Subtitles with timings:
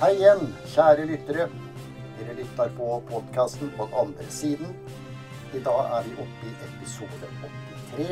[0.00, 1.44] Hei igjen, kjære lyttere.
[2.16, 4.70] Dere lytter på podkasten på den andre siden.
[5.52, 7.28] I dag er vi oppe i episode
[7.90, 8.06] 83.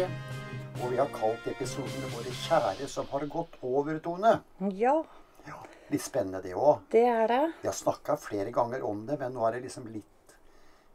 [0.82, 4.40] Og vi har kalt episoden 'Våre kjære som har gått over', Tone.
[4.72, 5.03] Ja,
[5.46, 5.54] Ja,
[5.90, 6.79] Litt spennende det òg.
[6.93, 7.52] det er det.
[7.62, 10.36] Vi har snakka flere ganger om det, men nå er det liksom litt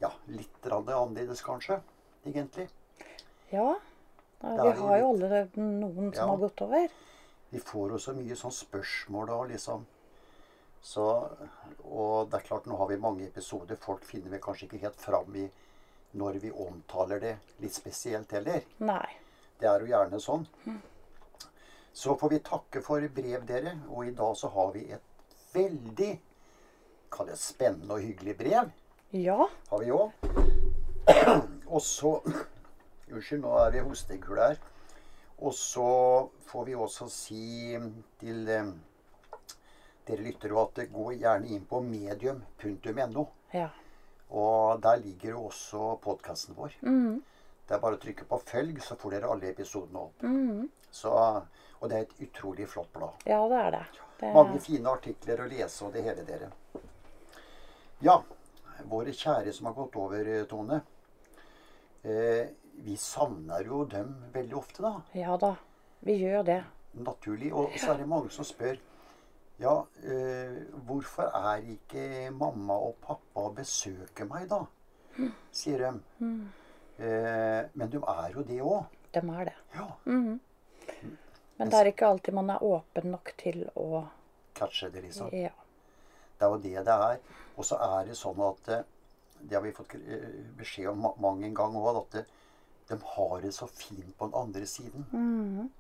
[0.02, 1.82] ja, litt annerledes, kanskje.
[2.26, 2.70] Egentlig.
[3.52, 3.76] Ja.
[4.42, 6.28] Vi har jo alle noen som Ja.
[6.28, 6.88] har gått over.
[7.52, 9.86] Vi får jo så mye sånn spørsmål og liksom
[10.84, 11.04] Så
[11.84, 13.80] Og det er klart, nå har vi mange episoder.
[13.80, 15.48] Folk finner vel kanskje ikke helt fram i
[16.14, 18.62] når vi omtaler det litt spesielt heller.
[18.86, 19.08] Nei.
[19.60, 20.46] Det er jo gjerne sånn.
[21.94, 23.76] Så får vi takke for brev, dere.
[23.90, 26.12] Og i dag så har vi et veldig
[27.14, 28.70] Kall det spennende og hyggelig brev.
[29.14, 29.46] Ja.
[29.70, 30.16] Har vi òg.
[31.74, 32.16] Og så
[33.14, 34.64] Unnskyld, nå er vi hostekule her.
[35.38, 35.90] Og så
[36.50, 37.78] får vi også si
[38.22, 38.50] til
[40.10, 43.26] eh, lytter jo at går gjerne inn på medium.no.
[43.52, 43.70] Ja.
[44.34, 46.78] Og der ligger jo også podkasten vår.
[46.82, 47.22] Mm.
[47.68, 50.24] Det er bare å trykke på 'følg', så får dere alle episodene opp.
[50.24, 50.70] Mm.
[50.92, 51.12] Så,
[51.80, 53.22] og det er et utrolig flott blad.
[53.26, 53.84] Ja, det er det.
[54.20, 56.50] det Mange fine artikler å lese og det hele, dere.
[58.04, 58.22] Ja,
[58.90, 60.82] våre kjære som har gått over, Tone.
[62.04, 62.48] Eh,
[62.84, 65.02] vi savner jo dem veldig ofte, da.
[65.14, 65.56] Ja da.
[66.04, 66.64] Vi gjør det.
[67.00, 67.54] Naturlig.
[67.54, 68.76] Og så er det mange som spør
[69.64, 70.56] Ja, øh,
[70.88, 74.64] hvorfor er ikke mamma og pappa og besøker meg, da?
[75.56, 75.92] Sier de.
[77.00, 78.98] Eh, men de er jo det òg.
[79.14, 79.56] De er det.
[79.76, 79.88] Ja.
[80.06, 80.40] Mhm.
[81.58, 84.08] Men det er ikke alltid man er åpen nok til å
[84.54, 85.32] Catche det, liksom.
[85.34, 85.50] Ja.
[86.38, 87.22] Det er jo det det er.
[87.58, 88.84] Og så er det sånn at eh,
[89.44, 92.26] Det har vi fått eh, beskjed om mange mang en gang òg, at
[92.88, 95.08] de har det så fint på den andre siden.
[95.12, 95.72] Mhm.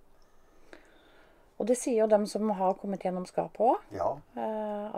[1.63, 4.09] Og det sier jo dem som har kommet gjennom skapet òg, Ja.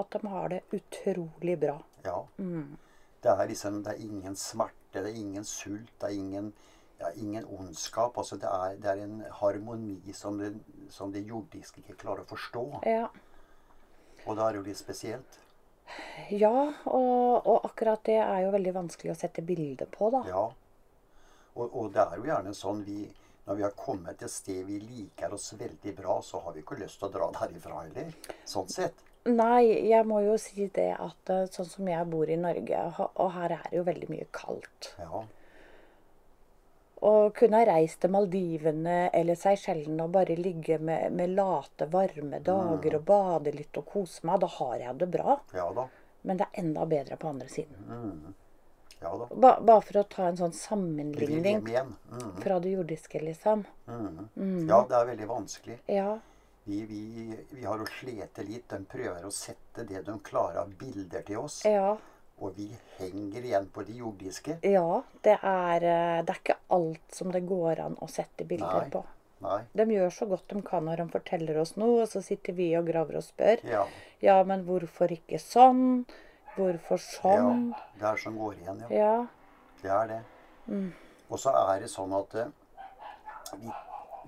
[0.02, 1.76] at de har det utrolig bra.
[2.04, 2.24] ja.
[2.40, 2.78] Mm.
[3.22, 6.54] Det er liksom Det er ingen smerte, det er ingen sult, det er ingen,
[7.00, 8.18] ja, ingen ondskap.
[8.18, 10.52] Altså det er, det er en harmoni som det,
[10.90, 12.82] som det jordiske ikke klarer å forstå.
[12.86, 13.08] Ja.
[14.28, 15.40] Og det er jo litt spesielt.
[16.32, 20.24] Ja, og, og akkurat det er jo veldig vanskelig å sette bilde på, da.
[20.30, 20.46] Ja.
[21.56, 23.08] Og, og det er jo gjerne sånn vi
[23.46, 26.80] når vi har kommet et sted vi liker oss veldig bra, så har vi ikke
[26.80, 28.14] lyst til å dra derifra heller.
[28.50, 29.04] Sånn sett.
[29.26, 33.32] Nei, jeg må jo si det at eh, sånn som jeg bor i Norge, og
[33.34, 34.92] her er det jo veldig mye kaldt.
[35.02, 35.24] Ja.
[37.06, 42.40] Å kunne ha reist til Maldivene eller Seychellene og bare ligge med, med late, varme
[42.46, 45.38] dager og bade litt og kose meg, da har jeg det bra.
[45.58, 45.90] Ja da.
[46.26, 48.34] Men det er enda bedre på andre siden.
[49.04, 49.28] Ja da.
[49.36, 51.92] Ba, bare for å ta en sånn sammenligning mm igjen.
[52.12, 53.66] Mm, fra det jordiske, liksom.
[53.88, 54.70] mm.
[54.70, 55.78] Ja, det er veldig vanskelig.
[55.92, 56.18] Ja.
[56.66, 58.70] Vi, vi, vi har jo slete litt.
[58.72, 61.60] De prøver å sette det de klarer av bilder til oss.
[61.68, 61.94] Ja.
[62.42, 64.58] Og vi henger igjen på det jordiske.
[64.66, 68.88] Ja, det er, eh, det er ikke alt som det går an å sette bilder
[68.88, 68.90] Nei.
[68.92, 69.04] på.
[69.46, 69.62] Nei.
[69.78, 72.72] De gjør så godt de kan når de forteller oss noe, og så sitter vi
[72.80, 73.62] og graver og spør.
[73.70, 73.86] Ja.
[74.24, 76.06] Ja, men hvorfor ikke sånn?
[76.56, 77.32] Hvorfor sånn?
[77.32, 77.42] ja.
[77.42, 77.66] sånn?
[78.00, 78.90] Det er som går igjen, ja.
[78.96, 79.16] Ja.
[79.82, 80.22] Det er det.
[81.30, 82.52] Og så er det sånn at eh,
[83.62, 83.72] vi,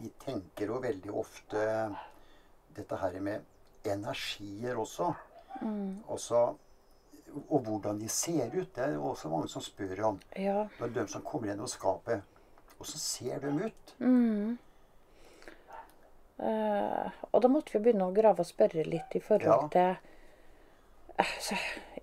[0.03, 1.63] vi tenker jo veldig ofte
[2.77, 5.13] dette her med energier også.
[5.63, 6.41] Og, så,
[7.47, 8.69] og hvordan de ser ut.
[8.75, 10.19] Det er også mange som spør om.
[10.37, 10.67] Ja.
[10.79, 12.21] Når de som kommer gjennom skapet,
[12.77, 13.93] Åssen ser de ut?
[16.37, 19.95] Eh, og da måtte vi begynne å grave og spørre litt i forhold Ja.
[19.97, 21.57] til eh, så,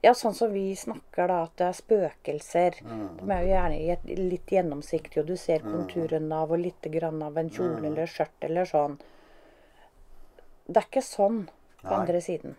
[0.04, 2.74] Ja, sånn som vi snakker, da, at det er spøkelser.
[2.84, 3.04] Mm.
[3.22, 7.38] De er jo gjerne litt gjennomsiktig, og du ser konturen av og litt grann av
[7.40, 7.86] en kjole Mm.
[7.90, 8.98] eller skjørt eller sånn.
[10.68, 11.46] Det er ikke sånn
[11.82, 11.98] på Nei.
[12.00, 12.54] andre siden.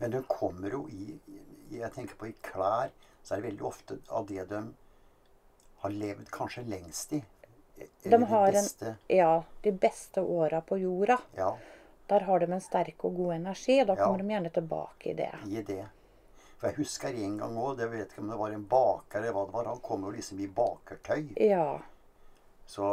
[0.00, 1.18] Men de kommer jo i
[1.72, 2.90] Jeg tenker på i klær,
[3.24, 4.58] så er det veldig ofte av det de
[5.82, 7.22] har levd kanskje lengst i.
[8.04, 8.96] Eller De har de en beste.
[9.08, 11.16] Ja, de beste åra på jorda.
[11.34, 11.56] Ja,
[12.12, 14.04] Der har de en sterk og god energi, og da Ja.
[14.04, 15.30] kommer de gjerne tilbake i det.
[15.48, 15.84] i det.
[16.58, 19.32] For jeg husker en gang òg, jeg vet ikke om det var en baker eller
[19.32, 21.32] hva det var, han kom jo liksom i bakertøy.
[21.40, 21.78] Ja.
[22.66, 22.84] Så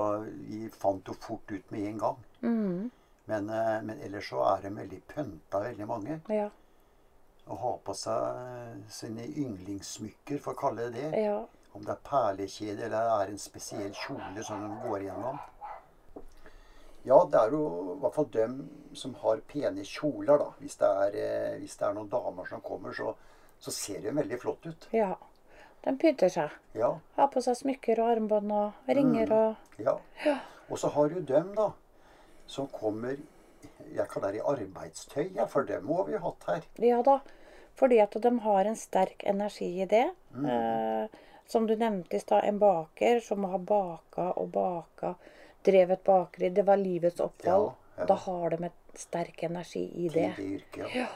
[0.47, 2.23] vi fant jo fort ut med en gang.
[2.41, 2.91] Mm,
[3.29, 6.21] Men, eh, men ellers så er de veldig pynta, veldig mange.
[6.29, 6.49] ja.
[7.47, 11.23] Og har på seg sine yndlingssmykker, for å kalle det det.
[11.25, 11.45] Ja.
[11.73, 15.39] Om det er perlekjede eller er en spesiell kjole som de går igjennom.
[17.07, 17.63] Ja, det er jo
[17.95, 18.59] i hvert fall dem
[18.97, 20.49] som har pene kjoler, da.
[20.59, 23.13] Hvis det er, eh, hvis det er noen damer som kommer, så,
[23.59, 24.89] så ser de veldig flott ut.
[24.95, 25.15] ja.
[25.79, 26.55] De pynter seg.
[26.75, 26.89] Ja.
[27.15, 29.93] Har på seg smykker og armbånd og ringer og ja.
[30.67, 31.69] Og så har du dem, da,
[32.51, 33.15] som kommer
[33.95, 36.67] jeg kaller det arbeidstøy, ja, for dem må vi hatt her.
[36.83, 37.19] Ja da.
[37.79, 40.09] Fordi at de har en sterk energi i det.
[40.35, 40.45] Mm.
[40.45, 41.19] Eh,
[41.49, 45.15] som du nevnte i stad, en baker som har baka og baka,
[45.71, 46.49] drevet bakeri.
[46.49, 47.71] Det var livets opphold.
[47.71, 48.05] Ja, ja.
[48.05, 50.29] Da har de et sterk energi i Til det.
[50.37, 50.95] det yrket.
[50.95, 51.01] Ja.
[51.03, 51.07] Ja.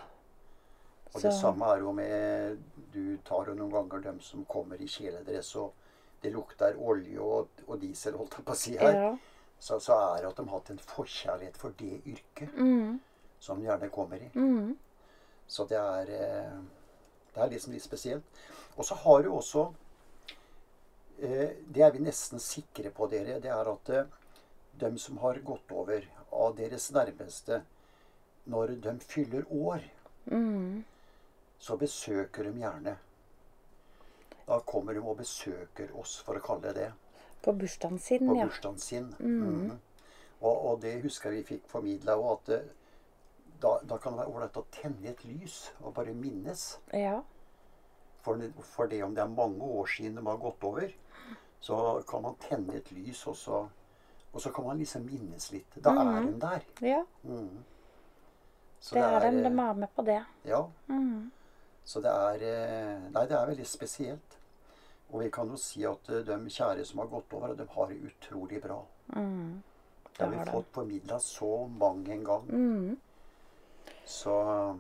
[1.14, 2.58] Og Så- det samme er jo med
[2.94, 5.74] Du tar jo noen ganger dem som kommer i kjeledress, og
[6.22, 8.94] det lukter olje og, og diesel, holdt jeg på å si her.
[8.94, 9.18] Ja.
[9.60, 13.00] Så, så er det at de har hatt en forkjærlighet for det yrket Mm.
[13.40, 14.30] som de gjerne kommer i.
[14.36, 14.78] Mm.
[15.48, 16.52] Så det er eh,
[17.36, 18.24] Det er liksom litt spesielt.
[18.78, 19.74] Og så har du også
[21.22, 23.40] eh, Det er vi nesten sikre på, dere.
[23.42, 23.90] Det er at
[24.74, 27.62] eh, de som har gått over av deres nærmeste,
[28.46, 29.82] når de fyller år,
[30.26, 30.84] Mm.
[31.60, 32.98] så besøker de gjerne.
[34.48, 36.92] Da kommer de og besøker oss, for å kalle det det,
[37.44, 38.46] På bursdagen sin, på ja.
[38.46, 39.10] bursdagen sin.
[39.20, 39.80] Mhm.
[40.42, 42.66] Og, og det husker jeg vi fikk formidla òg, at eh,
[43.62, 46.80] da, da kan det være ålreit å tenne et lys og bare minnes.
[46.94, 47.22] Ja.
[48.24, 50.92] For, for det om det er mange år siden de har gått over,
[51.64, 53.62] så kan man tenne et lys, og så,
[54.34, 55.76] og så kan man liksom minnes litt.
[55.84, 56.62] Da er de der.
[56.82, 57.04] ja.
[57.24, 57.64] Mm.
[58.84, 59.38] Så Det er dem.
[59.38, 60.26] eh, De er med på det.
[60.46, 60.66] Ja.
[60.88, 61.32] Mm.
[61.86, 64.38] Så det er eh, Nei, det er veldig spesielt.
[65.12, 67.88] Og vi kan jo si at eh, de kjære som har gått over, de har
[67.88, 68.82] det utrolig bra.
[69.16, 69.62] Mm.
[70.18, 70.52] Det har Det vi har de.
[70.52, 72.44] fått formidla så mang en gang.
[72.50, 72.98] Mm.
[74.06, 74.78] Så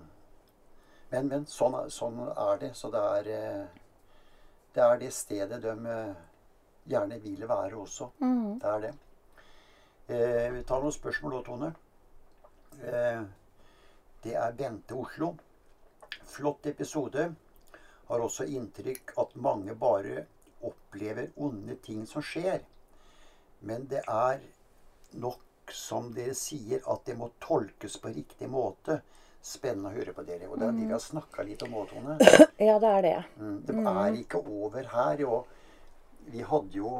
[1.11, 2.71] Men, men sånn, er- sånn er det.
[2.75, 3.27] Så det er
[3.61, 3.65] eh,
[4.75, 6.13] Det er det stedet de eh,
[6.89, 8.09] gjerne vil være også.
[8.19, 8.59] Mm.
[8.59, 8.94] Det er det.
[10.07, 11.69] Eh, vi tar noen spørsmål da, Tone.
[12.83, 13.21] Eh,
[14.23, 15.29] det er Bente Oslo.
[16.27, 17.29] Flott episode.
[18.09, 20.25] Har også inntrykk at mange bare
[20.63, 22.65] opplever onde ting som skjer.
[23.63, 24.44] Men det er
[25.23, 25.39] nok,
[25.71, 29.00] som dere sier, at det må tolkes på riktig måte.
[29.44, 30.50] Spennende å høre på dere.
[30.50, 32.17] Og det er det vi har snakka litt om òg, Tone.
[32.63, 33.15] Ja, det er det.
[33.39, 35.23] Mm, det er ikke over her.
[35.27, 36.91] Og vi hadde jo,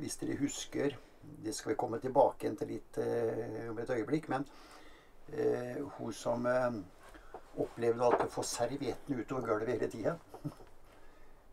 [0.00, 0.96] hvis dere husker
[1.44, 4.28] Det skal vi komme tilbake igjen til litt eh, om et øyeblikk.
[4.32, 4.46] Men
[5.32, 6.78] eh, hun som eh,
[7.58, 10.16] opplevde at du får servietten utover gulvet hele tida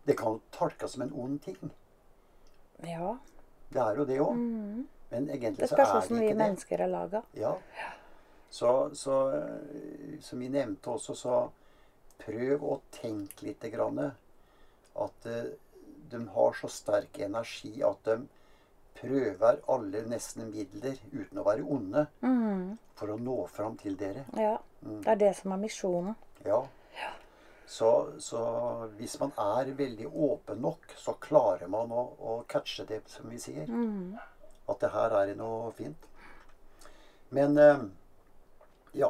[0.06, 1.72] Det kan jo tolkes som en ond ting.
[2.86, 3.16] Ja.
[3.74, 4.36] Det er jo det òg.
[4.38, 4.88] Mm.
[5.10, 5.86] Men egentlig så er Det ikke det.
[5.86, 7.22] er spørs hvordan vi mennesker er laga.
[7.34, 7.54] Ja.
[8.50, 9.16] Så, så
[10.22, 11.40] som vi nevnte også, så
[12.22, 15.28] prøv å tenke litt grann at
[16.12, 18.20] de har så sterk energi at de
[18.96, 22.78] prøver alle nesten midler uten å være onde Mm.
[22.96, 24.26] for å nå fram til dere.
[24.38, 24.58] Ja.
[24.86, 25.02] Mm.
[25.04, 26.16] Det er det som er misjonen.
[26.46, 26.62] Ja.
[27.68, 27.90] Så,
[28.22, 28.40] så
[28.98, 33.40] hvis man er veldig åpen nok, så klarer man å, å catche det, som vi
[33.42, 33.66] sier.
[33.68, 34.14] Mm.
[34.70, 36.06] At det her er noe fint.
[37.34, 37.82] Men eh,
[38.94, 39.10] ja.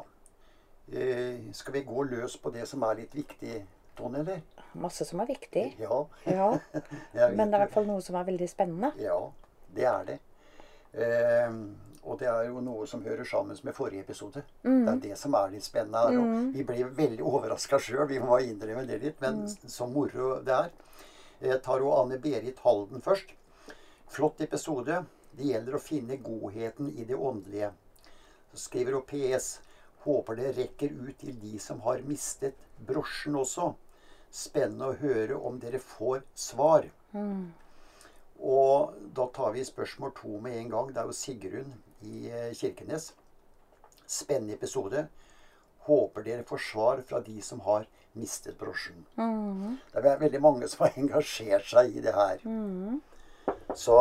[0.88, 3.66] Eh, skal vi gå løs på det som er litt viktig,
[3.96, 4.42] Tone, eller?
[4.80, 5.66] Masse som er viktig.
[5.80, 6.02] Ja.
[6.28, 6.50] Ja.
[7.14, 8.90] Men det er i hvert fall noe som er veldig spennende.
[9.00, 9.20] Ja,
[9.76, 10.20] det er det.
[10.94, 11.58] Eh,
[12.06, 14.44] og det er jo noe som hører sammen med forrige episode.
[14.64, 14.84] Mm.
[14.86, 16.20] Det er det som er litt spennende her.
[16.22, 19.22] Og vi ble veldig overraska sjøl, vi må innrømme det litt.
[19.22, 19.70] Men Mm.
[19.70, 20.70] så moro det er.
[21.42, 23.34] Jeg tar jo Anne Berit Halden først.
[24.08, 25.06] Flott episode.
[25.36, 27.72] Det gjelder å finne godheten i det åndelige.
[28.54, 29.60] Så skriver hun PS.
[30.06, 32.54] Håper det rekker ut til de som har mistet
[32.88, 33.74] brosjen også.
[34.32, 36.86] Spennende å høre om dere får svar.
[37.14, 37.52] Mm.
[38.40, 40.90] Og da tar vi spørsmål to med en gang.
[40.94, 43.14] Det er jo Sigrun i eh, Kirkenes.
[44.08, 45.08] Spennende episode.
[45.86, 49.06] Håper dere får svar fra de som har mistet brosjen.
[49.18, 49.78] Mm.
[49.94, 52.44] Det er veldig mange som har engasjert seg i det her.
[52.44, 53.02] Mm.
[53.76, 53.98] Så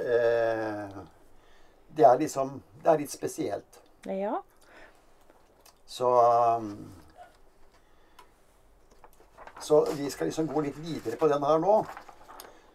[0.00, 1.00] eh,
[1.96, 3.80] Det er liksom Det er litt spesielt.
[4.06, 4.40] Ja.
[5.86, 6.10] Så
[9.60, 11.84] Så vi skal liksom gå litt videre på den her nå.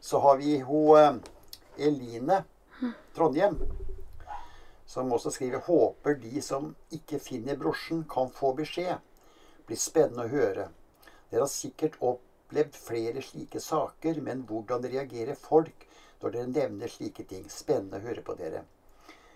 [0.05, 1.15] Så har vi hun eh,
[1.87, 2.43] Eline
[3.15, 3.55] Trondhjem.
[4.85, 9.01] Som også skriver 'Håper de som ikke finner brosjen, kan få beskjed'.
[9.65, 10.67] Blir spennende å høre.
[11.31, 15.89] Dere har sikkert opplevd flere slike saker, men hvordan reagerer folk
[16.21, 17.49] når dere nevner slike ting?
[17.49, 18.61] Spennende å høre på dere.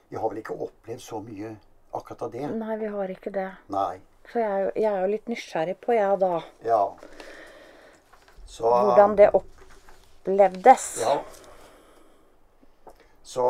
[0.10, 1.56] Vi har vel ikke opplevd så mye
[1.98, 2.48] akkurat av det?
[2.62, 3.52] Nei, vi har ikke det.
[3.74, 4.02] Nei.
[4.30, 6.84] Så jeg jeg er jo litt nysgjerrig på, jeg da, Ja.
[8.46, 9.34] Så hvordan det
[10.24, 10.98] opplevdes.
[11.02, 11.22] Ja.
[13.24, 13.46] Så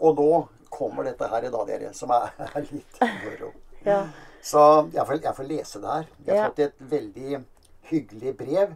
[0.00, 3.50] Og nå kommer dette her i dag, dere, som er, er litt moro.
[3.84, 4.06] Ja.
[4.42, 4.60] Så
[4.94, 6.06] jeg får, jeg får lese det her.
[6.24, 6.46] Vi har Ja.
[6.48, 7.42] fått et veldig
[7.90, 8.72] hyggelig brev.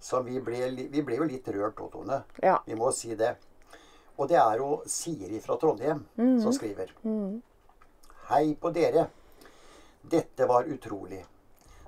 [0.00, 2.22] Så vi ble, vi ble jo litt rørt òg, Tone.
[2.42, 2.56] Ja.
[2.66, 3.36] Vi må si det.
[4.18, 6.02] Og det er jo Siri fra Trondheim
[6.40, 6.90] som skriver.
[8.30, 9.06] Hei på dere.
[10.02, 11.22] Dette var utrolig.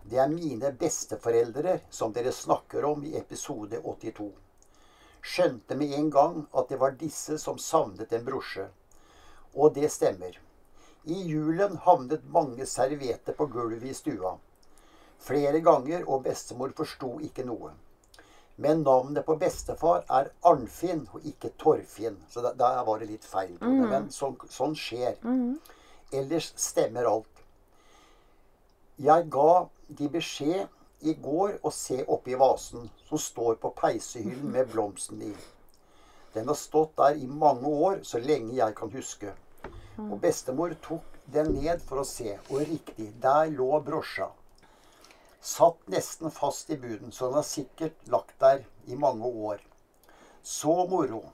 [0.05, 4.31] Det er mine besteforeldre som dere snakker om i episode 82.
[5.23, 8.67] Skjønte med en gang at det var disse som savnet en brorse.
[9.55, 10.39] Og det stemmer.
[11.05, 14.37] I julen havnet mange servietter på gulvet i stua.
[15.23, 17.71] Flere ganger, og bestemor forsto ikke noe.
[18.63, 22.19] Men navnet på bestefar er Arnfinn og ikke Torfinn.
[22.29, 23.71] Så der, der var det litt feil det.
[23.91, 25.17] Men sånn, sånn skjer.
[26.13, 27.42] Ellers stemmer alt.
[29.03, 29.67] Jeg ga
[29.99, 35.31] de beskjed i går å se oppi vasen som står på peisehyllen med blomsten i.
[36.37, 39.33] Den har stått der i mange år, så lenge jeg kan huske.
[40.05, 44.29] Og bestemor tok den ned for å se, og riktig, der lå brosja.
[45.43, 49.65] Satt nesten fast i buden, så den har sikkert lagt der i mange år.
[50.43, 51.25] Så moro.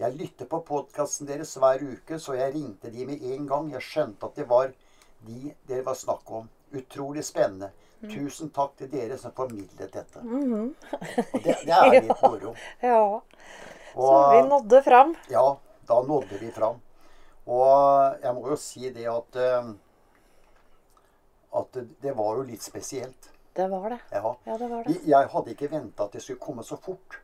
[0.00, 3.68] Jeg lytter på podkasten deres hver uke, så jeg ringte de med en gang.
[3.76, 4.72] Jeg skjønte at det var
[5.28, 6.48] de dere var snakk om.
[6.72, 7.70] Utrolig spennende.
[8.00, 10.22] Tusen takk til dere som formidlet dette.
[10.24, 12.54] Og det, det er litt moro.
[12.80, 13.20] Ja.
[13.92, 15.14] Så vi nådde fram.
[15.28, 15.44] ja,
[15.88, 16.78] da nådde vi fram.
[17.50, 19.70] Og jeg må jo si det at eh,
[21.52, 23.30] At det, var jo litt spesielt.
[23.58, 23.98] Det var det.
[24.14, 24.36] Ja.
[24.46, 25.00] Ja, det var det.
[25.04, 27.18] Jeg hadde ikke venta at det skulle komme så fort.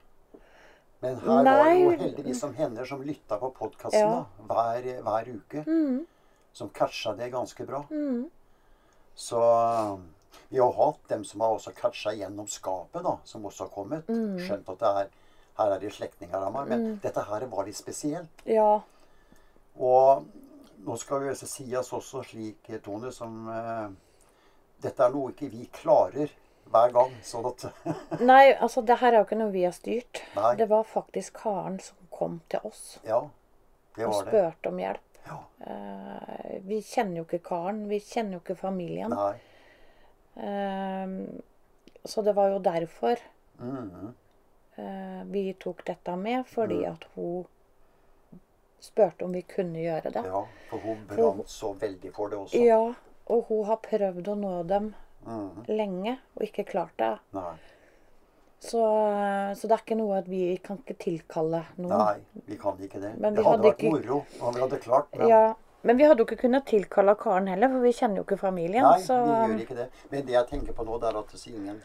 [1.05, 4.25] Men her var det jo heldigvis som hender som lytta på podkasten Ja.
[4.49, 5.63] hver, hver uke.
[5.69, 6.01] Mm.
[6.53, 7.85] Som catcha det ganske bra.
[7.91, 8.27] Mm.
[9.17, 9.41] Så
[10.49, 14.09] vi har hatt dem som har også catcha gjennom skapet, da, som også har kommet.
[14.09, 14.37] Mm.
[14.45, 15.13] Skjønt at det er,
[15.59, 16.69] her er de slektninger av meg.
[16.71, 18.45] Men dette her var litt spesielt.
[18.47, 18.83] Ja.
[19.77, 20.27] Og
[20.87, 23.89] nå skal vi også sies også slik, Tone, som uh,
[24.83, 26.31] Dette er noe ikke vi klarer
[26.71, 27.17] hver gang.
[27.25, 27.67] Sånn at
[28.31, 30.23] Nei, altså det her er jo ikke noe vi har styrt.
[30.37, 30.53] Nei.
[30.61, 33.25] Det var faktisk Karen som kom til oss Ja,
[33.97, 34.33] det og var det.
[34.33, 35.06] spurte om hjelp.
[35.27, 35.39] Ja.
[35.67, 39.13] Eh, vi kjenner jo ikke Karen, vi kjenner jo ikke familien.
[40.37, 41.09] Eh,
[42.05, 43.17] så det var jo derfor
[43.59, 44.13] mm -hmm.
[44.79, 46.93] uh, vi tok dette med, fordi Mm.
[46.93, 47.47] at hun
[48.81, 50.23] spurte om vi kunne gjøre det.
[50.27, 52.65] Ja, for hun brant så veldig for det også.
[52.65, 52.95] Ja,
[53.27, 54.95] og hun har prøvd å nå dem
[55.27, 55.65] Mhm.
[55.69, 57.19] lenge og ikke klart det.
[57.33, 57.55] Nei.
[58.61, 58.81] Så,
[59.55, 61.93] så det er ikke noe at vi kan ikke tilkalle noen.
[61.99, 63.13] Nei, vi kan ikke det.
[63.21, 66.19] Men det hadde vært ikke- moro om vi hadde klart men Ja, men vi hadde
[66.19, 68.83] jo ikke kunnet tilkalle Karen heller, for vi kjenner jo ikke familien.
[68.83, 69.91] Nei, så vi gjør ikke det.
[70.11, 71.83] Men det jeg tenker på nå, det er at hvis ingen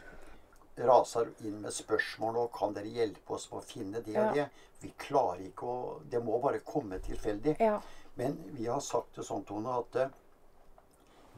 [0.78, 4.28] raser inn med spørsmål og kan dere hjelpe oss med å finne det Ja.
[4.28, 4.48] og det.
[4.80, 7.56] Vi klarer ikke å Det må bare komme tilfeldig.
[7.60, 7.80] ja.
[8.16, 10.08] Men vi har sagt det sånn, Tone, at eh,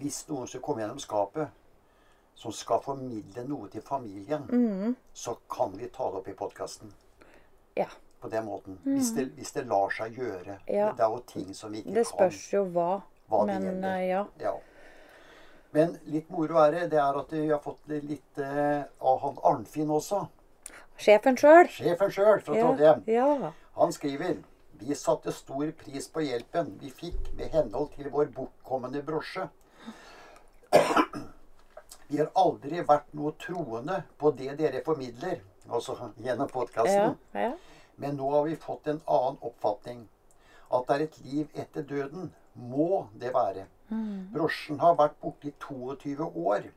[0.00, 1.48] hvis noen skal komme gjennom skapet
[2.34, 6.92] som skal formidle noe til familien, Mm, så kan vi ta det opp i podkasten.
[7.76, 7.86] ja.
[8.20, 8.78] På den måten.
[8.84, 10.54] Hvis, det, hvis det lar seg gjøre.
[10.66, 10.74] Mm.
[10.74, 10.92] Ja.
[10.96, 11.94] Det er jo ting som vi ikke kan.
[11.94, 12.12] Det kan.
[12.16, 13.02] spørs jo hva.
[13.28, 13.96] Hva det Men gjelder.
[13.98, 14.24] eh, ja.
[14.40, 14.52] Ja.
[15.72, 19.36] Men litt moro er det, det er at vi har fått litt uh, av han
[19.44, 20.22] Arnfinn også.
[20.96, 21.68] Sjefen sjøl.
[21.68, 23.02] Sjefen sjøl fra Trondheim.
[23.06, 23.52] ja.
[23.76, 24.36] Han skriver
[24.80, 29.48] Vi satte stor pris på hjelpen vi fikk med henhold til vår bortkommende brosje.
[32.14, 36.52] Vi har aldri vært noe troende på det dere formidler, altså gjennom Ja.
[36.52, 37.16] podkasten.
[37.34, 37.52] ja.
[37.98, 40.08] Men nå har vi fått en annen oppfatning.
[40.70, 42.32] At det er et liv etter døden.
[42.54, 43.66] Må det være.
[44.32, 46.70] Brosjen har vært borte i 22 år.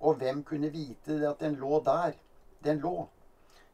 [0.00, 2.12] Og hvem kunne vite at den lå der?
[2.64, 3.08] Den lå.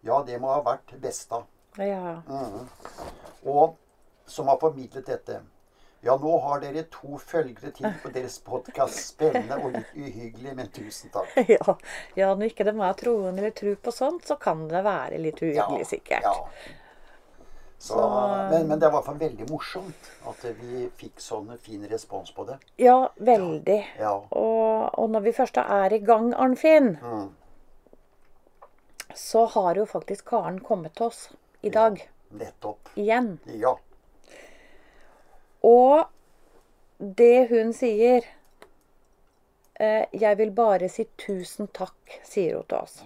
[0.04, 1.42] Ja, det må ha vært Besta.
[1.78, 2.20] ja.
[2.28, 2.68] Mm.
[3.46, 3.76] Og
[4.26, 5.40] som har formidlet dette.
[6.04, 8.98] Ja, nå har dere to følgere til på deres podkast.
[9.14, 11.30] Spennende og litt uhyggelig, men tusen takk.
[11.54, 11.76] ja.
[12.18, 15.40] ja, når ikke de er troende eller tror på sånt, så kan det være litt
[15.40, 16.26] uhyggelig, sikkert.
[16.26, 16.34] Ja.
[17.84, 21.50] Så, Så- men, men det var i hvert fall veldig morsomt at vi fikk sånn
[21.60, 22.58] fin respons på det.
[22.80, 23.80] Ja, veldig.
[24.00, 24.12] Ja.
[24.30, 27.26] Og, og når vi først er i gang, Arnfinn, Mm.
[29.14, 31.28] så har jo faktisk Karen kommet til oss
[31.62, 32.00] i dag.
[32.34, 32.88] Nettopp.
[32.98, 33.38] Igjen.
[33.60, 33.76] Ja.
[35.64, 36.04] Og
[36.98, 38.24] det hun sier
[39.80, 43.00] eh, 'Jeg vil bare si tusen takk', sier hun til oss.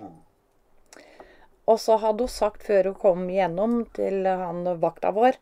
[1.69, 5.37] Og så hadde hun sagt før hun kom gjennom til han vakta vår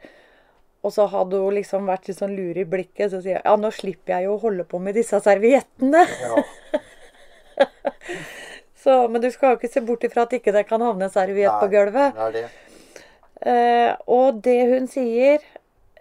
[0.82, 3.56] Og så hadde hun liksom vært litt sånn lur i blikket, så sier hun 'Ja,
[3.56, 6.06] nå slipper jeg jo å holde på med disse serviettene'.
[6.06, 6.44] ja.
[8.86, 11.10] Så, men du skal jo ikke se bort ifra at ikke det kan havne en
[11.10, 12.14] serviett på gulvet.
[12.14, 12.44] Det er det.
[13.50, 15.42] Eh, og det hun sier,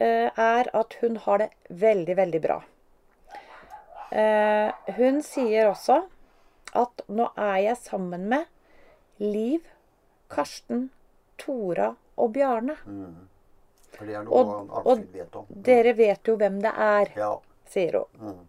[0.04, 2.58] er at hun har det veldig, veldig bra.
[4.12, 6.02] Eh, hun sier også
[6.76, 8.46] at nå er jeg sammen med
[9.24, 9.62] Liv,
[10.30, 10.90] Karsten,
[11.38, 12.76] Tora og Bjarne.
[13.96, 15.46] For det er noe Og- og- vet om.
[15.50, 17.12] Dere vet jo hvem det er.
[17.16, 17.38] Ja.
[17.66, 18.48] sier hun.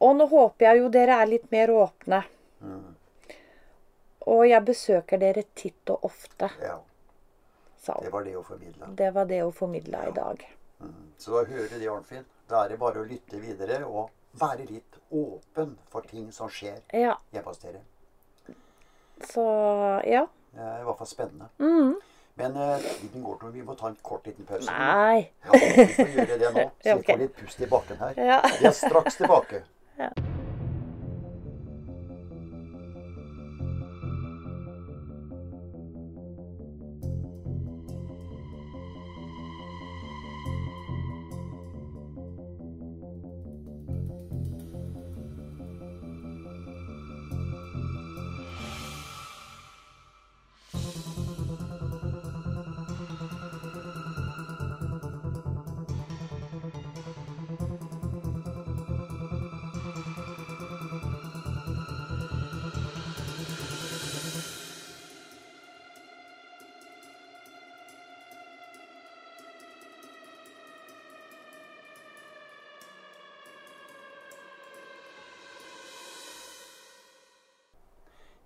[0.00, 2.24] Og nå håper jeg jo dere er litt mer åpne.
[4.26, 6.78] Og jeg besøker dere titt og ofte, Ja.
[7.80, 8.86] Sa Det var det å formidle.
[8.98, 10.44] Det var det hun formidla i dag.
[11.18, 12.24] Så da hører de, Arnfinn.
[12.48, 16.78] Da er det bare å lytte videre og være litt åpen for ting som skjer
[16.94, 17.80] Ja, hjemme hos dere.
[19.32, 19.44] så
[20.06, 20.26] ja.
[20.54, 21.48] Det er i hvert fall spennende.
[22.38, 24.70] Men eh, tiden går til vi må ta en kort liten pause.
[24.70, 25.28] Nei.
[25.44, 28.20] Ja, vi får gjøre det nå, så vi får litt pust i bakken her.
[28.30, 28.38] Ja.
[28.60, 29.64] Vi er straks tilbake.
[29.98, 30.12] Ja,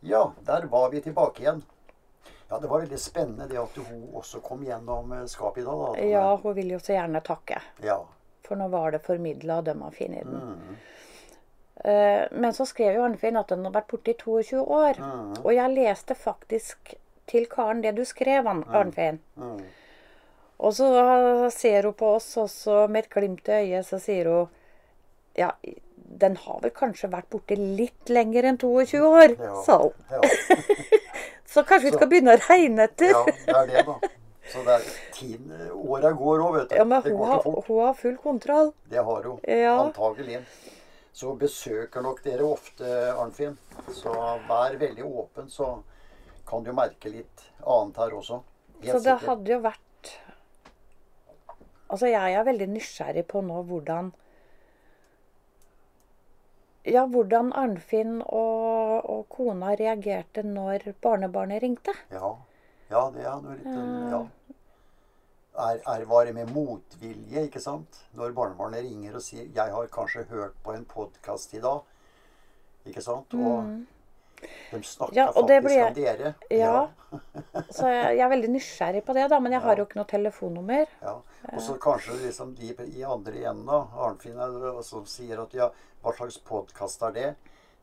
[0.02, 1.62] der var vi tilbake igjen.
[2.50, 5.78] Ja, Det var veldig spennende det at hun også kom gjennom eh, skapet i dag.
[5.96, 6.02] da.
[6.04, 7.62] Ja, hun vil jo så gjerne takke.
[7.82, 8.00] ja.
[8.42, 10.40] For nå var det formidla, og de har funnet den.
[10.42, 10.76] Mm.
[11.84, 14.98] Eh, Men så skrev jo Arnfinn at den har vært borte i 22 år.
[14.98, 15.36] Mm.
[15.44, 16.94] Og jeg leste faktisk
[17.30, 19.20] til Karen det du skrev, Arn- Arnfinn.
[19.38, 19.62] Mm.
[20.58, 20.90] Og så
[21.54, 24.48] ser hun på oss, og så med et glimt i øyet så sier hun
[25.38, 25.52] Ja,
[26.22, 29.62] den har vel kanskje vært borte litt lenger enn 22 år, Ja.
[29.66, 29.92] sa hun.
[30.10, 30.20] Ja.
[31.52, 33.10] Så kanskje vi Så- skal begynne å regne etter.
[33.12, 33.98] ja, det er det, da.
[34.52, 36.74] Så det er tiden, Åra går òg, vet du.
[36.76, 38.72] Ja, men hun har, hun har full kontroll.
[38.90, 39.38] Det har hun.
[39.48, 39.76] Ja.
[39.84, 40.40] Antagelig.
[41.12, 43.56] Så besøker nok dere ofte Arnfinn.
[43.92, 44.12] Så
[44.48, 45.82] vær veldig åpen, så
[46.48, 48.42] kan du merke litt annet her også.
[48.82, 49.28] Helt Så det sikkert.
[49.28, 49.78] hadde jo vært
[51.92, 54.12] Altså, jeg er veldig nysgjerrig på nå hvordan
[56.84, 61.94] Ja, hvordan Arnfinn og, og kona reagerte når barnebarnet ringte.
[62.10, 62.32] Ja.
[62.90, 64.22] ja, det hadde vært en- ja.
[65.62, 67.98] Er, er, var det med motvilje, ikke sant?
[68.16, 71.82] Når barnebarnet ringer og sier 'Jeg har kanskje hørt på en podkast i dag'.
[72.86, 73.34] Ikke sant?
[73.34, 73.84] Og
[74.70, 75.16] de snakker.
[75.16, 76.34] Ja, faktisk blir- om dere.
[76.50, 76.88] Ja.
[77.76, 79.38] Så jeg, jeg er veldig nysgjerrig på det, da.
[79.44, 80.84] Men jeg har jo ikke noe telefonnummer.
[81.02, 81.14] Ja.
[81.52, 83.82] Og så kanskje liksom de i andre enden, da.
[84.06, 84.38] Arnfinn
[84.86, 85.70] som sier at ja,
[86.02, 87.30] hva slags podkast er det?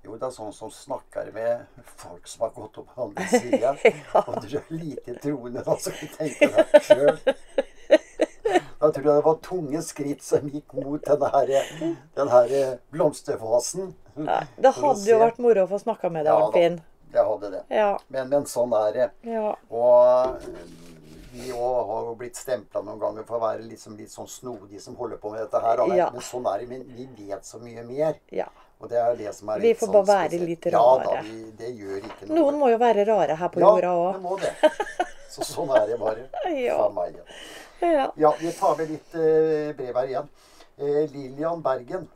[0.05, 3.73] Jo, det er sånn som snakker med folk som har gått opp på andre sida.
[4.21, 7.19] Og du er lite troende, da, så du tenker deg sjøl.
[8.79, 11.49] Da tror jeg det var tunge skritt som gikk mot denne her,
[12.15, 12.53] den her
[12.95, 13.93] blomsterfasen.
[14.19, 16.45] Ja, det hadde jo vært moro å få snakka med deg, Ja.
[16.45, 16.79] Arnfinn.
[17.11, 17.63] Det hadde det.
[17.73, 17.89] Ja.
[18.13, 19.07] Men, men sånn er det.
[19.25, 19.55] ja.
[19.69, 20.39] Og
[21.33, 24.95] vi har jo blitt stempla noen ganger for å være liksom litt sånn snodige som
[24.97, 25.81] holder på med dette her.
[25.95, 26.07] Ja.
[26.13, 26.67] Men sånn er det.
[26.71, 28.17] Men vi vet så mye mer.
[28.31, 28.47] ja.
[28.79, 31.03] Og det er det som er Vi får sånn bare være litt litt Ja rare.
[31.03, 32.35] da, vi, det gjør ikke noe.
[32.37, 34.19] Noen må jo være rare her på ja, jorda det òg.
[34.23, 34.51] må det.
[35.33, 36.23] Så sånn er det bare.
[36.55, 36.77] Ja.
[37.81, 38.35] Ja.
[38.39, 40.29] Vi tar med litt eh, brev her igjen.
[40.77, 42.07] Eh, Lillian Bergen.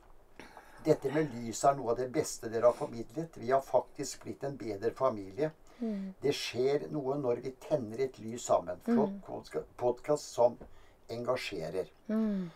[0.84, 3.38] Dette med lys er noe av det beste dere har formidlet.
[3.40, 5.52] Vi har faktisk blitt en bedre familie.
[5.80, 6.14] Mm.
[6.22, 8.82] Det skjer noe når vi tenner et lys sammen.
[8.88, 9.22] Mm.
[9.26, 10.58] Flott podkast som
[11.12, 11.88] engasjerer.
[12.10, 12.50] Og Mm.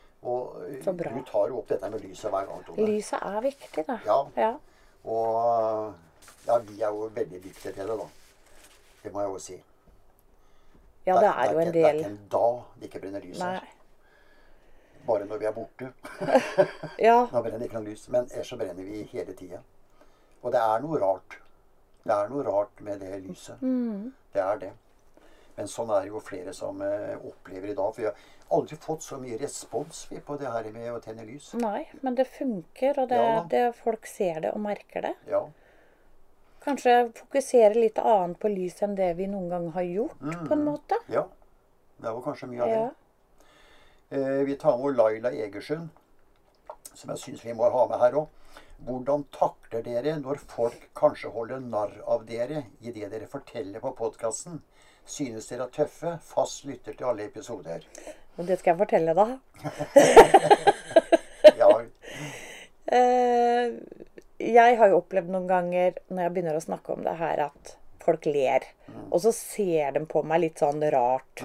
[0.98, 1.12] Bra.
[1.14, 2.86] du tar jo opp dette med lyset hver gang, Tone.
[2.88, 4.00] Lyset er viktig, da.
[4.06, 4.18] Ja.
[4.36, 4.52] ja.
[5.06, 5.94] Og
[6.48, 8.08] ja, vi er jo veldig dyktige til det, da.
[9.04, 9.58] Det må jeg jo si.
[11.08, 13.68] Ja, det er jo en Det er ikke en dag det ikke brenner lys her.
[15.08, 15.92] Bare når vi er borte.
[17.08, 17.20] Ja.
[17.32, 18.08] Da brenner det ikke noe lys.
[18.12, 19.62] Men ellers så brenner vi hele tida.
[20.44, 21.40] Og det er noe rart.
[22.04, 23.62] Det er noe rart med det lyset.
[23.62, 24.12] Mm.
[24.34, 24.74] Det er det.
[25.58, 27.94] Men sånn er det jo flere som eh, opplever i dag.
[27.96, 31.26] For vi har aldri fått så mye respons vi, på det her med å tenne
[31.28, 31.50] lys.
[31.58, 35.16] Nei, men det funker, og det, Ja det, folk ser det og merker det.
[35.32, 35.48] Ja.
[36.68, 40.66] Kanskje fokusere litt annet på lys enn det vi noen gang har gjort, på en
[40.68, 40.98] måte.
[41.08, 41.24] ja.
[41.98, 42.82] Det var kanskje mye av Ja.
[44.12, 44.18] det.
[44.18, 45.88] Eh, vi tar med Laila Egersund,
[46.94, 48.28] som jeg syns vi må ha med her òg.
[48.86, 53.96] Hvordan takler dere når folk kanskje holder narr av dere i det dere forteller på
[53.98, 54.62] podkasten?
[55.08, 56.20] Synes dere er tøffe?
[56.22, 57.82] Fast lytter til alle episoder.
[58.38, 59.40] Og det skal jeg fortelle, da.
[61.58, 61.72] Ja,
[62.88, 63.72] Eh,
[64.54, 67.76] jeg har jo opplevd noen ganger når jeg begynner å snakke om det her, at
[68.04, 68.64] folk ler.
[69.12, 71.44] Og så ser de på meg litt sånn rart.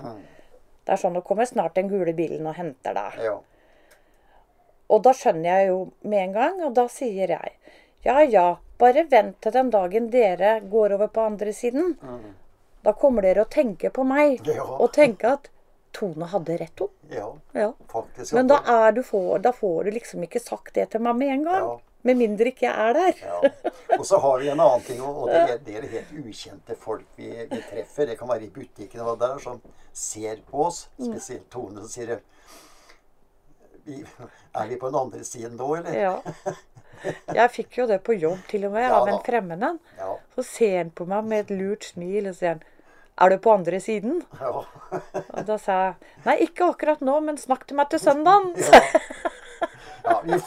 [0.85, 3.19] Det er sånn Nå kommer snart den gule bilen og henter deg.
[3.25, 3.39] ja.
[4.93, 7.53] Og da skjønner jeg jo med en gang, og da sier jeg
[8.05, 11.95] ja ja, bare vent til den dagen dere går over på andre siden.
[12.83, 14.65] Da kommer dere å tenke på meg Ja.
[14.65, 15.49] og tenke at
[15.93, 16.89] Tone hadde rett, hun.
[17.11, 17.73] Ja, Ja.
[17.89, 18.33] faktisk.
[18.33, 21.29] Men da, er du for, da får du liksom ikke sagt det til meg med
[21.29, 21.63] en gang.
[21.63, 21.79] Ja.
[22.03, 23.21] Med mindre ikke jeg er der.
[23.23, 23.51] Ja.
[23.99, 27.07] Og så har vi en annen ting, og det er, det er helt ukjente folk
[27.17, 28.09] vi, vi treffer.
[28.11, 29.61] Det kan være i butikken og der, som
[29.95, 32.17] ser på oss, spesielt Tone, som sier
[33.85, 34.01] vi,
[34.55, 35.95] Er vi på den andre siden nå, eller?
[35.95, 36.19] Ja.
[37.35, 39.79] Jeg fikk jo det på jobb til og med, Ja av en fremmed en.
[39.99, 40.13] Ja.
[40.37, 42.63] Så ser han på meg med et lurt smil og sier han,
[43.19, 44.23] Er du på andre siden?
[44.41, 44.53] ja.
[45.35, 45.95] Og da sa jeg
[46.27, 48.55] Nei, ikke akkurat nå, men snakk til meg til søndagen.
[50.05, 50.39] Ja vi,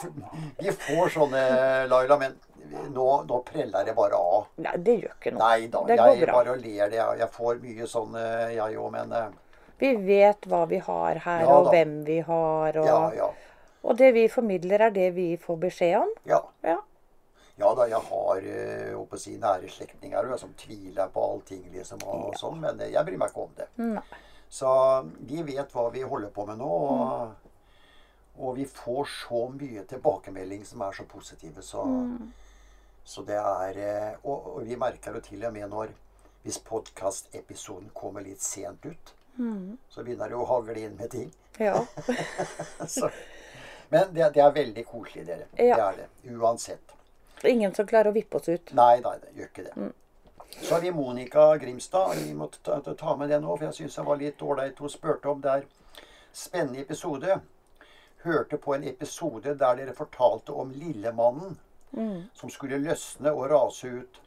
[0.60, 1.42] vi får sånne,
[1.90, 2.36] Laila, men
[2.90, 4.46] nå, nå preller det bare av.
[4.62, 5.42] Nei, det gjør ikke noe.
[5.42, 6.36] Nei da, Det går jeg bra.
[6.38, 7.02] bare ler det.
[7.20, 9.28] Jeg får mye sånn, eh, jeg òg, men eh,
[9.80, 11.70] Vi vet hva vi har her, Ja og da.
[11.76, 12.78] hvem vi har.
[12.80, 13.30] Og, ja, ja.
[13.84, 16.12] og det vi formidler, er det vi får beskjed om.
[16.26, 16.42] Ja.
[16.64, 16.78] Ja.
[17.56, 22.34] Ja da, jeg har eh, å si, nære slektninger som tviler på allting, liksom, og
[22.36, 23.68] sånn, men jeg bryr meg ikke om det.
[23.80, 24.04] Nei.
[24.52, 24.68] Så
[25.26, 27.45] vi vet hva vi holder på med nå, og,
[28.38, 31.84] og vi får så mye tilbakemelding som er så positive, så,
[33.04, 35.92] så det er eh, og, og vi merker det til og med når
[36.46, 39.12] hvis podkastepisoden kommer litt sent ut,
[39.90, 41.32] så begynner det å hagle inn med ting.
[41.58, 41.80] Ja.
[42.88, 43.10] Så.
[43.90, 45.48] Men det, det er veldig koselig, dere.
[45.58, 46.06] Det er det.
[46.36, 46.94] Uansett.
[47.44, 48.72] Ingen som klarer å vippe oss ut.
[48.78, 49.90] Nei, nei, det gjør ikke det.
[50.62, 52.14] Så har vi Monica Grimstad.
[52.22, 54.78] Vi måtte ta, ta- ta med det nå, for jeg syns det var litt ålreit.
[54.80, 55.66] Hun spurte om det er
[56.32, 57.40] spennende episode.
[58.26, 61.56] Hørte på en episode der dere fortalte om Lillemannen
[62.36, 64.18] som skulle løsne og rase ut.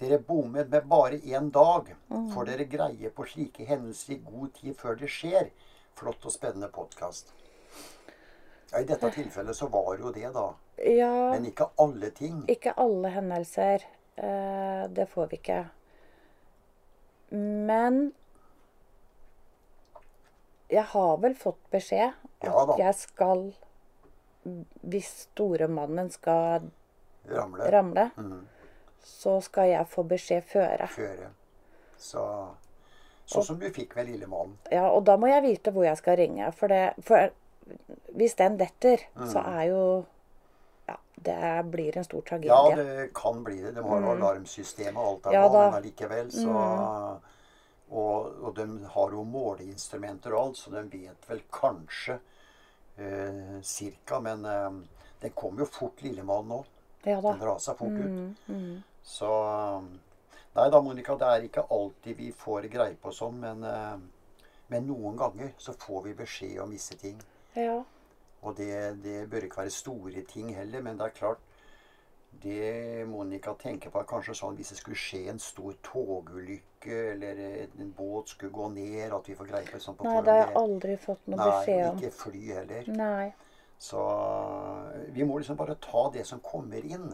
[0.00, 1.92] Dere bommet med bare én dag.
[2.32, 5.50] Får dere greie på slike hendelser i god tid før det skjer?
[5.98, 7.30] Flott og spennende podkast.
[8.72, 10.46] Ja, I dette tilfellet så var jo det, da.
[10.80, 12.42] Ja, Men ikke alle ting.
[12.48, 13.84] ikke alle hendelser.
[14.16, 15.60] Eh, det får vi ikke.
[17.68, 18.12] Men
[20.72, 22.12] jeg har vel fått beskjed
[22.50, 23.52] at Ja jeg skal
[24.82, 26.70] Hvis storemannen skal
[27.30, 27.68] Ramle.
[27.70, 28.40] ramle, mm.
[29.06, 30.88] så skal jeg få beskjed føre.
[30.90, 31.28] føre.
[31.98, 32.24] Så
[33.30, 34.56] Sånn som du fikk med Lillemannen.
[34.74, 36.50] Ja, og da må jeg vite hvor jeg skal ringe.
[36.58, 37.30] For, det, for
[38.18, 39.84] hvis den detter, så er jo
[40.88, 42.50] Ja, det blir en stor tragedie.
[42.50, 43.76] Ja, det kan bli det.
[43.76, 45.34] De har jo alarmsystem og alt der Mm.
[45.38, 45.62] Ja da.
[45.62, 45.70] Mm.
[45.70, 47.20] men allikevel så
[47.92, 52.18] og, og de har jo måleinstrumenter og alt, så de vet vel kanskje
[53.62, 54.20] cirka.
[54.20, 54.70] Men eh,
[55.22, 56.62] den kom jo fort, Lillemann nå.
[57.04, 57.18] Ja.
[57.20, 58.82] Den rasa fort Mm, ut.
[59.02, 59.28] Så
[60.54, 64.84] Nei da, Monica, det er ikke alltid vi får greie på sånn, men, eh, men
[64.86, 67.16] noen ganger så får vi beskjed om visse ting.
[67.56, 67.78] Ja.
[68.42, 71.40] Og det, det bør ikke være store ting heller, men det er klart
[72.40, 77.42] Det Monica tenker på, er kanskje sånn hvis det skulle skje en stor togulykke, eller
[77.78, 80.46] en båt skulle gå ned, at vi får greie på sånn på Nei, det har
[80.48, 81.96] jeg aldri fått noe beskjed om.
[81.96, 82.88] Nei, ikke fly heller.
[82.96, 83.32] Nei.
[83.78, 83.98] Så
[85.12, 87.12] vi må liksom bare ta det som kommer inn.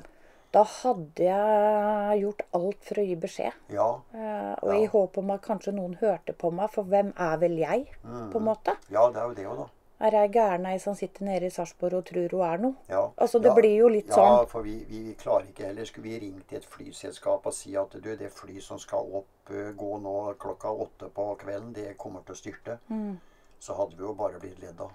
[0.53, 3.53] Da hadde jeg gjort alt for å gi beskjed.
[3.69, 4.79] Ja, Eh, og Ja.
[4.81, 8.37] i håp om at kanskje noen hørte på meg, for hvem er vel jeg, på
[8.41, 8.77] en måte?
[8.91, 9.67] ja det er jo det òg, da.
[10.01, 12.75] Er ei som sitter nede i Sarpsborg og tror hun er noe?
[12.89, 13.01] Ja.
[13.17, 14.47] Altså, det ja, blir jo litt ja, sånn.
[14.47, 15.89] for vi, vi, vi klarer ikke heller.
[15.91, 19.73] Skulle vi ringt et flyselskap og si at du, det fly som skal opp, eh,
[19.75, 23.19] gå nå klokka åtte på kvelden, det kommer til å styrte, Mm.
[23.59, 24.95] så hadde vi jo bare blitt ledd av.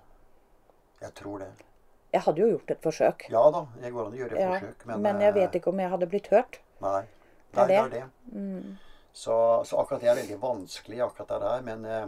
[1.01, 1.51] Jeg tror det.
[2.13, 3.27] Jeg hadde jo gjort et forsøk.
[3.33, 5.55] Ja da, det går an å gjøre et Ja, forsøk, men, men jeg eh, vet
[5.59, 6.59] ikke om jeg hadde blitt hørt.
[6.79, 7.01] Nei.
[7.53, 8.03] Det Nei, det er det.
[8.31, 8.77] Mm.
[9.13, 9.35] Så,
[9.67, 11.65] så akkurat det er veldig vanskelig, akkurat det der.
[11.67, 12.07] Men eh,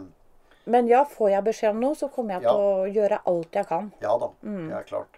[0.66, 2.50] Men ja, får jeg beskjed om noe, så kommer jeg Ja.
[2.50, 3.92] til å gjøre alt jeg kan.
[4.00, 4.68] ja da, Mm.
[4.68, 5.16] det er klart.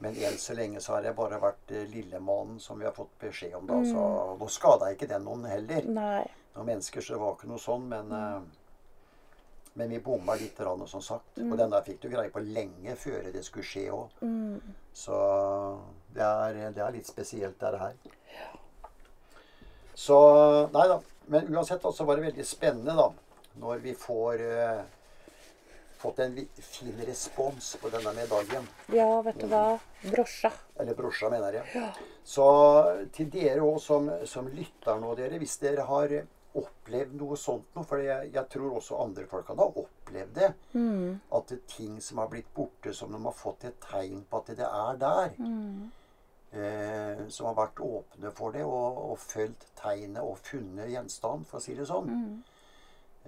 [0.00, 3.18] Men enn så lenge så har jeg bare vært eh, Lillemannen som vi har fått
[3.18, 3.74] beskjed om, da.
[3.82, 4.38] Så Mm.
[4.38, 5.82] nå skada ikke den noen heller.
[5.82, 6.26] Nei.
[6.54, 8.40] Noen mennesker så det var ikke noe sånn, men eh,
[9.74, 11.36] Men vi bomma litt, rann, som sagt.
[11.36, 11.52] Mm.
[11.52, 14.08] Og den der fikk du greie på lenge før det skulle skje òg.
[14.92, 15.78] Så
[16.12, 17.92] det er, det er litt spesielt, det her.
[19.94, 21.00] Så Nei da.
[21.26, 23.12] Men uansett så var det veldig spennende, da.
[23.58, 24.80] Når vi får uh,
[25.98, 28.66] fått en fin respons på denne medaljen.
[28.94, 29.78] Ja, vet du hva.
[30.06, 30.52] Brosja.
[30.78, 31.92] Eller brosja, mener jeg.
[32.22, 32.46] Så
[33.14, 36.14] til dere òg som, som lytter nå, dere, hvis dere har
[36.58, 40.48] opplevd noe sånt noe, for jeg, jeg tror også andre folk kan ha opplevd det,
[41.36, 44.40] at det er ting som har blitt borte, som de har fått et tegn på
[44.40, 45.34] at det er der,
[46.54, 51.60] eh, som har vært åpne for det, og, og fulgt tegnet og funnet gjenstand, for
[51.60, 52.10] å si det sånn.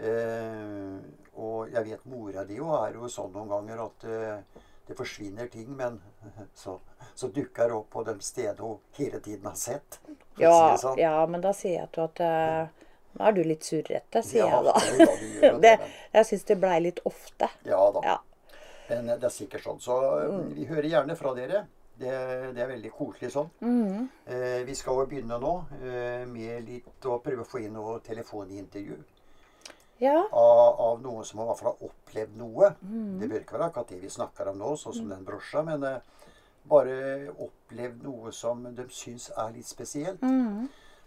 [0.01, 0.99] Eh,
[1.41, 5.49] og jeg vet mora di jo er jo sånn noen ganger at eh, det forsvinner
[5.53, 6.01] ting, men
[6.63, 6.79] så,
[7.15, 10.01] så dukker det opp på de stedene hun hele tiden har sett.
[10.41, 10.99] Ja, sånn.
[10.99, 14.61] ja, men da sier jeg til at eh, Nå er du litt surrete, sier Ja,
[14.61, 15.07] jeg da.
[15.43, 15.73] ja, det,
[16.15, 17.49] jeg syns det blei litt ofte.
[17.67, 18.03] Ja da.
[18.07, 18.17] Ja.
[18.89, 19.81] Men eh, det er sikkert sånn.
[19.83, 21.65] Så eh, vi hører gjerne fra dere.
[22.01, 22.13] Det,
[22.57, 23.51] det er veldig koselig sånn.
[24.31, 25.51] Eh, vi skal jo begynne nå
[25.83, 28.97] eh, med litt å prøve å få inn noe telefonintervju
[30.01, 30.25] Ja.
[30.33, 32.71] av, av noen som i hvert fall har opplevd noe.
[33.21, 35.85] Det bør ikke være akkurat det vi snakker om nå, sånn som den brosja, men
[35.85, 35.99] uh,
[36.71, 40.25] bare opplevd noe som de syns er litt spesielt.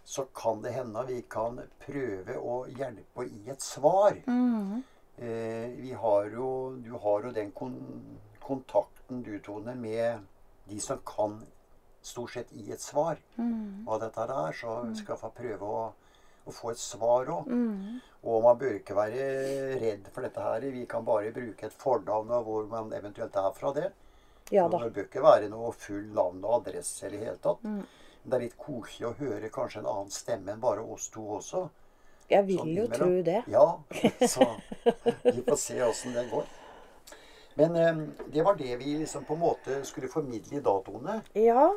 [0.04, 4.18] Så kan det hende vi kan prøve å hjelpe i et svar.
[5.16, 7.78] Eh, vi har jo, du har jo den kon
[8.44, 10.18] kontakten du, Tone, med
[10.68, 11.38] de som kan
[12.04, 13.16] stort sett gi et svar
[13.86, 14.52] hva dette er.
[14.52, 15.84] Så vi skal få prøve å,
[16.44, 17.50] å få et svar òg.
[18.24, 19.26] Og man bør ikke være
[19.80, 20.64] redd for dette her.
[20.72, 23.90] Vi kan bare bruke et fornavn og hvor man eventuelt er fra det.
[24.52, 24.78] Ja da.
[24.84, 27.62] Det bør ikke være noe full navn og adresse i det hele tatt.
[27.64, 27.84] Mm.
[28.24, 31.66] det er litt koselig å høre kanskje en annen stemme enn bare oss to også.
[32.30, 33.40] Jeg vil Sånn jo tro det.
[33.52, 33.66] Ja,
[34.34, 34.46] så
[35.26, 36.46] vi får se åssen det går.
[37.60, 37.98] Men eh,
[38.32, 41.18] det var det vi liksom på en måte skulle formidle i datoene.
[41.36, 41.68] Ja.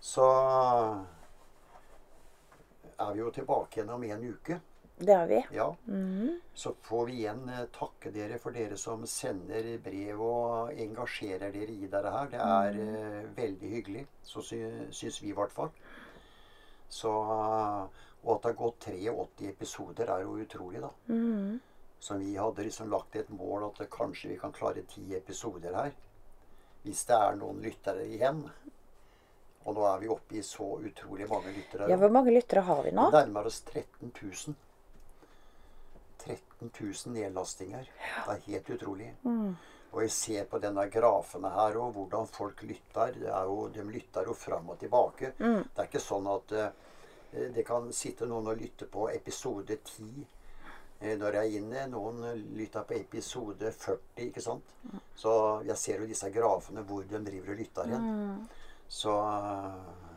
[0.00, 0.28] Så
[2.98, 4.60] er vi jo tilbake igjen om en uke.
[5.02, 5.40] Det er vi.
[5.56, 5.66] Ja.
[6.54, 11.74] Så får vi igjen eh, takke dere for dere som sender brev og engasjerer dere
[11.74, 12.30] i dette her.
[12.30, 14.04] Det er eh, veldig hyggelig.
[14.22, 14.60] Så sy
[14.94, 15.72] syns vi i hvert fall.
[16.92, 20.90] Så, og at det har gått 83 episoder, er jo utrolig, da.
[22.02, 25.92] Så vi hadde liksom lagt et mål at kanskje vi kan klare ti episoder her.
[26.82, 28.44] Hvis det er noen lyttere igjen.
[29.64, 31.88] Og nå er vi oppe i så utrolig mange lyttere.
[31.90, 33.08] Ja, Hvor mange lyttere har vi nå?
[33.10, 34.54] Vi nærmer oss 13 000.
[36.22, 37.90] 13 000 nedlastinger.
[38.26, 39.12] Det er helt utrolig.
[39.92, 43.12] Og jeg ser på denne grafene her og hvordan folk lytter.
[43.18, 45.34] Det er jo, de lytter jo fram og tilbake.
[45.36, 46.68] Det er ikke sånn at uh,
[47.52, 51.84] det kan sitte noen og lytte på episode 10 uh, når jeg er inne.
[51.92, 52.24] Noen
[52.56, 54.72] lytter på episode 40, ikke sant.
[55.18, 55.34] Så
[55.68, 58.08] jeg ser jo disse grafene hvor de driver og lytter hen.
[58.92, 59.12] Så,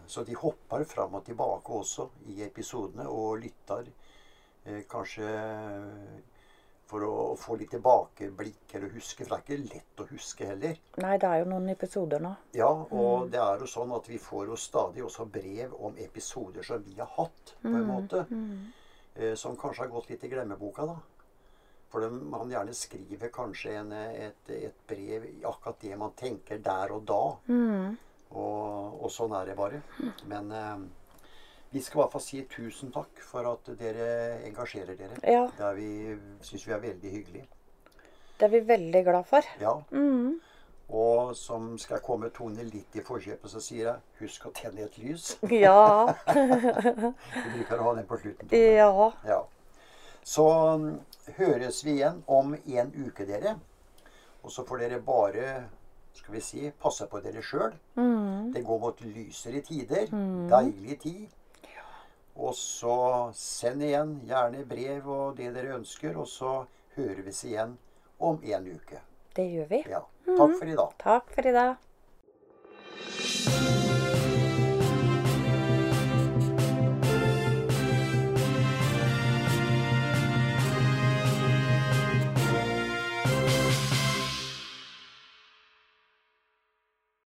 [0.07, 3.87] så de hopper fram og tilbake også i episodene og lytter
[4.65, 5.29] eh, kanskje
[6.85, 9.25] for å få litt tilbakeblikk eller huske.
[9.25, 10.77] For det er ikke lett å huske heller.
[11.01, 12.35] Nei, det er jo noen episoder nå.
[12.57, 16.67] Ja, og det er jo sånn at vi får jo stadig også brev om episoder
[16.67, 18.25] som vi har hatt, på en måte.
[19.15, 20.99] Eh, som kanskje har gått litt i glemmeboka, da.
[21.89, 26.59] For de, man gjerne skriver kanskje en, et, et brev i akkurat det man tenker
[26.59, 27.23] der og da.
[28.35, 29.81] Og, og sånn er det bare.
[30.29, 30.85] Men eh,
[31.71, 34.09] vi skal i hvert fall si tusen takk for at dere
[34.47, 35.19] engasjerer dere.
[35.23, 35.45] Ja.
[35.55, 37.45] Det er vi, syns vi er veldig hyggelig.
[38.35, 39.47] Det er vi veldig glad for.
[39.61, 39.77] Ja.
[40.89, 44.97] Og som skal komme Tone litt i forkjøpet, så sier jeg husk å tenne et
[45.01, 45.33] lys.
[45.65, 46.13] Ja.
[46.35, 48.51] Vi bruker å ha den på slutten.
[48.53, 49.11] Ja.
[49.25, 49.39] Ja.
[50.25, 50.45] Så
[50.77, 50.91] mm,
[51.37, 53.55] høres vi igjen om en uke, dere.
[54.43, 55.49] Og så får dere bare
[56.15, 57.73] skal vi si, passe på dere sjøl.
[58.53, 60.07] Det går mot lysere tider.
[60.51, 61.27] Deilig tid.
[62.35, 66.65] Og så send igjen gjerne brev og det dere ønsker, og så
[66.97, 67.77] hører vi oss igjen
[68.19, 68.99] om en uke.
[69.35, 69.83] Det gjør vi.
[69.91, 70.03] Ja.
[70.25, 70.95] Takk for i dag.
[71.03, 71.75] Takk for i dag.